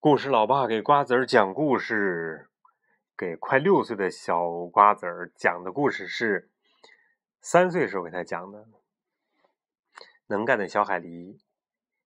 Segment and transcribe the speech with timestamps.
[0.00, 2.48] 故事老爸给瓜子儿讲故事，
[3.16, 6.48] 给快六岁的小瓜子儿讲的故事是
[7.40, 8.68] 三岁时候给他讲的。
[10.28, 11.40] 能干的小海狸，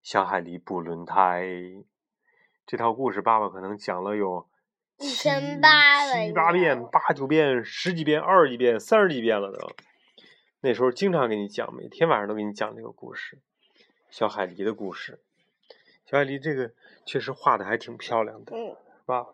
[0.03, 1.47] 小海狸补轮胎。
[2.65, 4.49] 这套故事爸爸可能讲了有
[4.97, 9.71] 一千八百七八遍、八九遍、十几遍、二十几遍、三十几遍了都。
[10.63, 13.39] 那时候经常给你讲，每天晚上都给你讲这个故事，
[14.09, 15.21] 小海狸的故事。
[16.07, 16.73] 小海狸这个
[17.05, 19.27] 确实画的还挺漂亮的，嗯，是吧？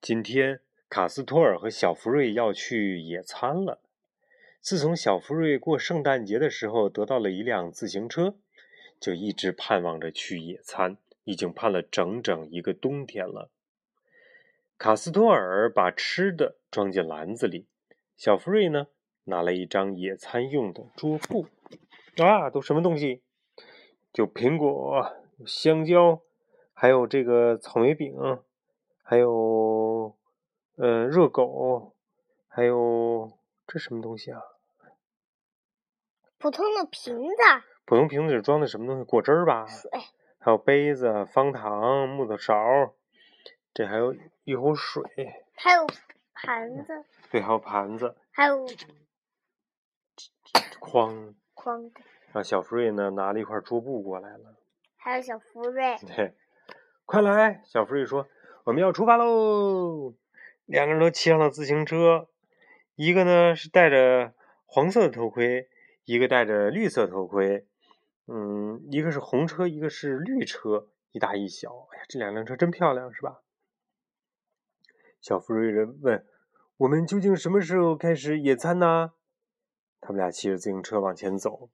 [0.00, 3.80] 今天卡斯托尔和小福瑞要去野餐了。
[4.60, 8.34] 自从小福瑞过圣诞节的时候得到了一辆自行车，
[8.98, 13.50] 就一直盼望着去野餐，已经盼了整整一个冬天了。
[14.76, 17.66] 卡斯托尔把吃的装进篮子里，
[18.16, 18.88] 小福瑞呢
[19.24, 21.46] 拿了一张野餐用的桌布。
[22.16, 23.22] 啊，都什么东西？
[24.12, 25.16] 就苹果。
[25.44, 26.22] 香蕉，
[26.78, 28.14] 还有这个草莓饼，
[29.02, 30.14] 还有
[30.76, 31.94] 呃热狗，
[32.48, 33.32] 还有
[33.66, 34.42] 这什么东西啊？
[36.36, 37.36] 普通的瓶子。
[37.86, 39.04] 普通瓶子里装的什么东西？
[39.04, 39.66] 果汁儿吧。
[39.66, 39.90] 水。
[40.38, 42.54] 还有杯子、方糖、木头勺，
[43.72, 45.02] 这还有一壶水。
[45.54, 45.86] 还有
[46.34, 47.06] 盘子。
[47.30, 48.14] 对，还有盘子。
[48.30, 48.66] 还有
[50.78, 51.34] 筐。
[51.54, 51.90] 筐。
[52.26, 54.56] 然后小福瑞呢，拿了一块桌布过来了。
[54.98, 55.96] 还有小福瑞。
[56.14, 56.34] 对，
[57.06, 57.62] 快来！
[57.64, 58.26] 小福瑞说
[58.66, 60.12] ：“我们要出发喽！”
[60.66, 62.28] 两个人都骑上了自行车，
[62.96, 65.68] 一个呢是戴着黄色的头盔，
[66.04, 67.64] 一个戴着绿色头盔。
[68.26, 71.86] 嗯，一个是红车，一个是绿车，一大一小。
[71.92, 73.40] 哎呀，这两辆车真漂亮，是吧？
[75.20, 76.26] 小福瑞人问
[76.78, 79.12] ：“我们究竟什么时候开始野餐呢？”
[80.02, 81.70] 他们俩骑着自行车往前走。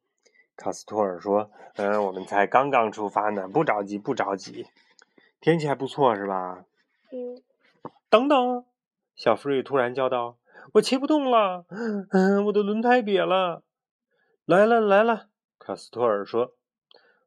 [0.57, 4.67] 卡斯托尔说：“嗯，我们才刚刚出发呢，不着急，不着急。
[5.43, 6.65] 天气还不错，是吧
[7.13, 7.43] ？”“嗯。
[8.09, 8.65] ”“等等！”
[9.17, 10.39] 小福瑞突然叫道
[10.75, 11.67] ，“我骑不动了，
[12.11, 13.65] 嗯，我的轮胎瘪了。
[14.47, 15.27] ”“来了，来了！”
[15.59, 16.55] 卡斯托尔说，“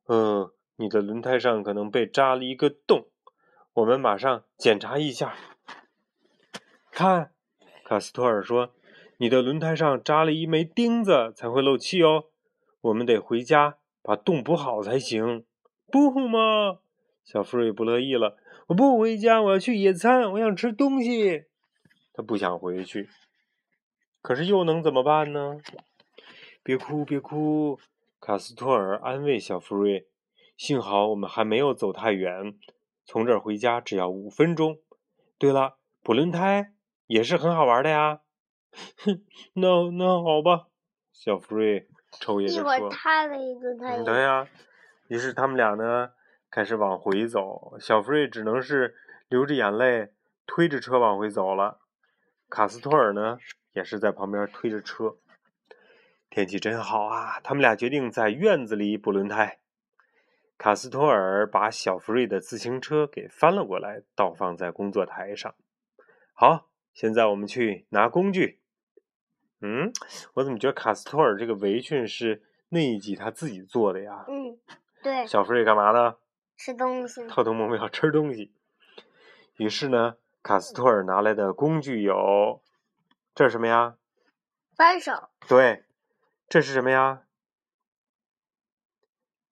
[0.08, 3.08] 嗯，你的轮胎上可能被扎了一个洞，
[3.74, 5.36] 我们马上检查一下。
[6.92, 7.32] ”“看！”
[7.84, 8.72] 卡斯托尔说
[9.20, 12.26] ，“你的轮胎上扎了一枚钉子，才会漏气哦。”
[12.82, 15.44] 我们得回家把洞补好才行，
[15.92, 16.80] 不嘛？
[17.26, 18.38] 小福瑞不乐意了。
[18.68, 21.46] 我不回家，我要去野餐，我想吃东西。
[22.14, 23.10] 他不想回去，
[24.22, 25.58] 可是又能怎么办呢？
[26.62, 27.80] 别哭，别哭，
[28.20, 30.08] 卡斯托尔安慰小福瑞。
[30.56, 32.58] 幸好我们还没有走太远，
[33.06, 34.78] 从这儿回家只要五分钟。
[35.40, 36.74] 对了，补轮胎
[37.08, 38.22] 也是很好玩的呀。
[38.98, 40.68] 哼，那那好吧，
[41.12, 41.88] 小福瑞。
[42.18, 44.48] 抽噎着说：“一会儿他的一个，他对呀。”
[45.10, 46.12] 于是他们俩呢
[46.56, 47.76] 开始往回走。
[47.82, 48.96] 小福瑞只能是
[49.28, 50.14] 流着眼泪
[50.46, 51.82] 推着车往回走了。
[52.50, 53.40] 卡斯托尔呢
[53.74, 55.18] 也是在旁边推着车。
[56.30, 57.42] 天气真好啊！
[57.44, 59.60] 他们俩决定在院子里补轮胎。
[60.58, 65.54] 卡斯托尔把小福瑞的自行车给翻了过来，倒放在工作台上。
[66.34, 68.62] 好，现在我们去拿工具。
[69.60, 69.92] 嗯，
[70.36, 74.24] 我怎么觉得卡斯托尔这个围裙是那一集他自己做的呀？
[74.30, 74.58] 嗯，
[75.04, 75.28] 对。
[75.28, 76.16] 小福瑞干嘛呢？
[76.56, 77.28] 吃东西。
[77.28, 78.54] 偷偷摸摸要吃东西。
[79.58, 82.62] 于是呢，卡斯托尔拿来的工具有，
[83.34, 83.96] 这是什么呀？
[84.76, 85.30] 扳手。
[85.48, 85.86] 对，
[86.50, 87.24] 这是什么呀？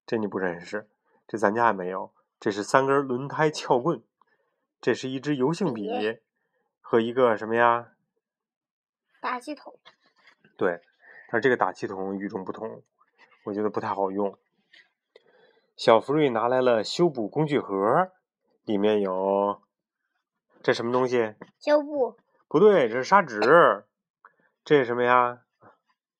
[0.05, 0.89] 这你不认识，
[1.27, 2.13] 这咱家也没有。
[2.39, 4.03] 这是三根轮胎撬棍，
[4.81, 6.19] 这是一支油性笔
[6.81, 7.93] 和一个什么呀？
[9.21, 9.79] 打气筒，
[10.57, 10.81] 对，
[11.29, 12.83] 但是这个打气筒与众不同，
[13.45, 14.37] 我觉得不太好用。
[15.75, 18.11] 小福瑞拿来了修补工具盒，
[18.63, 19.59] 里面有
[20.61, 21.33] 这什么东西？
[21.59, 22.15] 胶布？
[22.47, 23.39] 不对，这是砂纸。
[24.63, 25.41] 这是什么呀？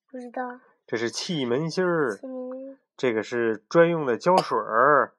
[0.10, 0.60] 不知道。
[0.88, 2.18] 这是气门芯儿。
[2.98, 5.14] 这个是专用的胶水儿。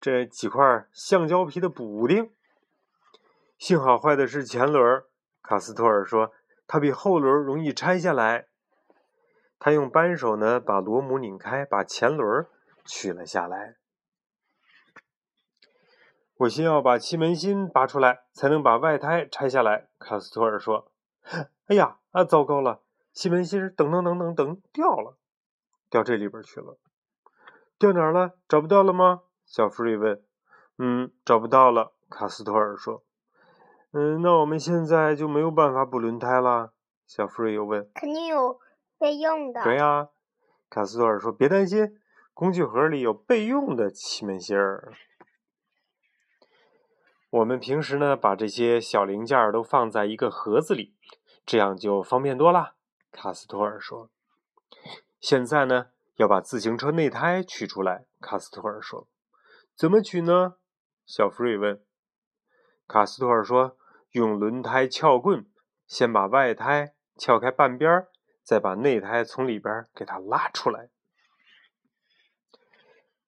[0.00, 2.30] 这几块橡胶皮的补丁。
[3.58, 5.02] 幸好坏的是前轮，
[5.42, 6.32] 卡斯托尔说。
[6.68, 8.46] 它比后轮容易拆下来。
[9.58, 12.46] 他用扳手呢，把螺母拧开，把前轮
[12.84, 13.76] 取了下来。
[16.38, 19.88] 我先要把气门芯拔出来，才能把外胎拆下来。
[19.98, 20.90] 卡斯托尔说
[21.66, 22.82] ：“哎呀，啊，糟糕了！
[23.12, 25.16] 气门芯噔噔噔噔噔掉了，
[25.88, 26.78] 掉这里边去了。
[27.78, 28.32] 掉哪儿了？
[28.48, 30.22] 找不到了吗？”小福瑞问。
[30.78, 33.04] “嗯，找不到了。”卡斯托尔说。
[33.92, 36.72] 嗯，那我们现在就没有办法补轮胎了。
[37.06, 38.58] 小福瑞又问：“肯定有
[38.98, 40.08] 备用的。”对呀，
[40.70, 42.00] 卡斯托尔说：“别担心，
[42.34, 44.92] 工具盒里有备用的气门芯儿。”
[47.30, 50.94] 我们平时呢，把这些小零件都放在一个盒子里，
[51.46, 52.74] 这样就方便多了。
[53.10, 54.10] 卡斯托尔说
[55.18, 59.08] ：“现在呢，要把自行车内胎取出来。”卡斯托尔说
[59.74, 60.56] ：“怎么取呢？”
[61.06, 61.82] 小福瑞问。
[62.86, 63.78] 卡斯托尔说
[64.12, 65.50] ：“用轮胎撬棍，
[65.86, 68.06] 先把外胎撬开半边，
[68.42, 70.90] 再把内胎从里边给它拉出来。”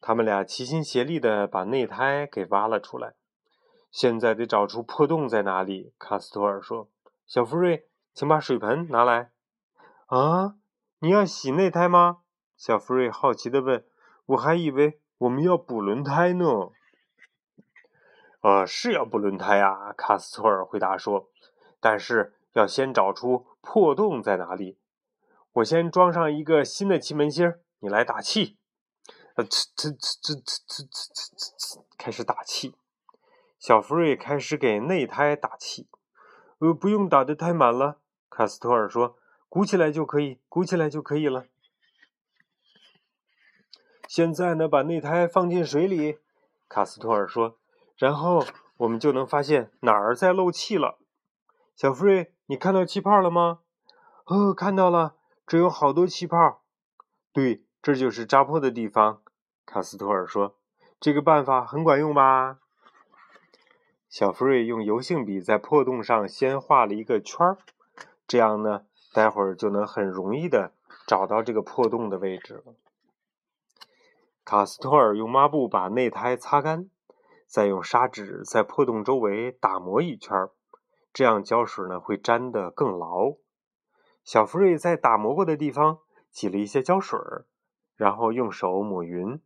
[0.06, 3.14] 他们俩齐心协力的把内胎给挖了出来。
[3.90, 6.90] 现在得找出破洞在哪里，卡斯托尔说
[7.24, 9.30] ：“小福瑞，请把水盆拿来。”
[10.08, 10.56] 啊，
[10.98, 12.18] 你要洗内胎吗？
[12.54, 13.82] 小福瑞好奇的问。
[14.26, 16.44] “我还以为我们要补轮胎呢。
[18.44, 21.30] ”“呃，是要补轮胎啊。”卡斯托尔回答说
[21.80, 24.76] ，“但是要先找出破洞在哪里。
[25.54, 28.58] 我先装上一个新的气门芯，你来打气。
[29.34, 32.74] ”“呃，呲呲呲呲呲呲呲呲，开始打气。”
[33.58, 35.88] 小福瑞开始给内胎打气，
[36.58, 37.98] 呃，不用打的太满了。
[38.28, 39.16] 卡斯托尔说
[39.48, 41.46] ：“鼓起来就可以，鼓起来就可以了。”
[44.06, 46.18] 现在呢，把内胎放进水里。
[46.68, 47.58] 卡斯托尔说
[47.96, 48.44] ：“然后
[48.76, 50.98] 我们就能发现哪儿在漏气了。”
[51.74, 53.60] 小福瑞，你看到气泡了吗？
[54.26, 55.16] 哦，看到了，
[55.46, 56.62] 这有好多气泡。
[57.32, 59.20] 对，这就是扎破的地方。
[59.66, 60.56] 卡斯托尔说
[60.98, 62.56] ：“这个办法很管用吧？”
[64.08, 67.58] 小福瑞用油性笔在破洞上先画了一个圈儿，
[68.26, 70.72] 这样呢，待会儿就能很容易的
[71.06, 72.74] 找到这个破洞的位置了。
[74.46, 76.88] 卡斯托尔用抹布把内胎擦干，
[77.46, 80.48] 再用砂纸在破洞周围打磨一圈，
[81.12, 83.34] 这样胶水呢会粘得更牢。
[84.24, 85.98] 小福瑞在打磨过的地方
[86.30, 87.20] 挤了一些胶水，
[87.96, 89.40] 然后用手抹匀。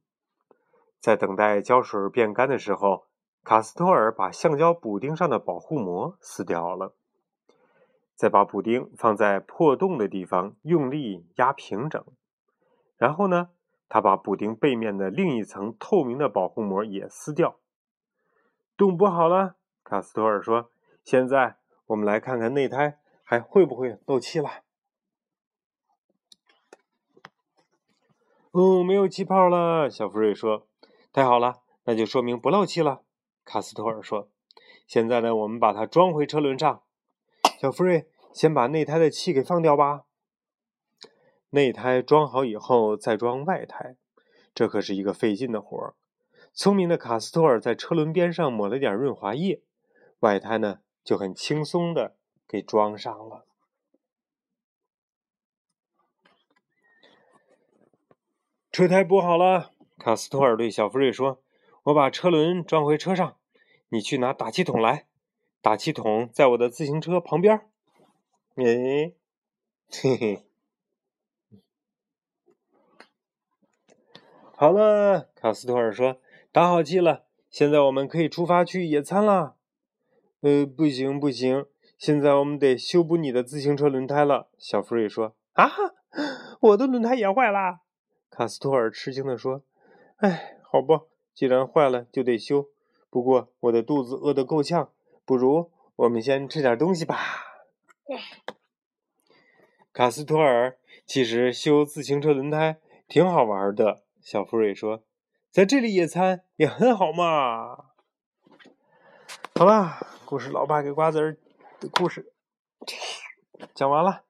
[1.01, 3.07] 在等待胶水变干的时候。
[3.45, 6.95] 卡斯托尔把橡胶补丁上的保护膜撕掉了，
[8.15, 12.05] 再把补丁放在破洞的地方，用力压平整。
[12.99, 13.49] 然后呢，
[13.89, 17.59] 他把补丁背面的另一层透明的保护膜也撕掉。
[18.77, 20.71] 洞补好了，卡斯托尔说
[21.03, 21.57] ：“现在
[21.87, 24.51] 我们来看看内胎还会不会漏气了。”
[28.61, 30.67] 哦，没有气泡了，小福瑞说
[31.15, 33.03] ：“太好了，那就说明不漏气了。”
[33.47, 34.31] 卡斯托尔说
[34.85, 36.83] ：“现在呢，我们把它装回车轮上。
[37.61, 40.07] 小福瑞，先把内胎的气给放掉吧。
[41.51, 43.95] 内胎装好以后，再装外胎，
[44.53, 45.95] 这可是一个费劲的活儿。
[46.53, 49.63] 聪明的卡斯托尔在车轮边上抹了点润滑液，
[50.19, 52.17] 外胎呢就很轻松的
[52.49, 53.47] 给装上了。
[58.79, 61.43] 车胎补好了，卡斯托尔对小福瑞说
[61.83, 63.37] ：‘我把车轮装回车上。’”
[63.91, 65.09] 你去拿打气筒来，
[65.61, 67.57] 打气筒在我的自行车旁边。
[68.55, 69.15] 哎，
[69.91, 70.45] 嘿嘿，
[74.55, 76.21] 好了，卡斯托尔说
[76.53, 79.57] ：“打好气了，现在我们可以出发去野餐了。”
[80.43, 81.67] 呃，不行不行，
[81.99, 85.35] 现在我们得修补你的自行车轮胎了。”小福瑞说。
[85.55, 85.69] “啊，
[86.61, 87.81] 我的轮胎也坏了。”
[88.39, 89.65] 卡斯托尔吃惊地说。
[90.19, 91.03] “哎，好吧，
[91.35, 92.69] 既然坏了，就得修。”
[93.11, 94.93] 不过我的肚子饿得够呛，
[95.25, 97.19] 不如我们先吃点东西吧。
[99.93, 104.05] 卡斯托尔，其实修自行车轮胎挺好玩的。
[104.21, 105.03] 小福瑞说
[105.51, 107.87] ：“在这里野餐也很好嘛。”
[109.59, 111.37] 好啦，故事老爸给瓜子儿
[111.81, 112.33] 的故事
[113.75, 114.28] 讲完了。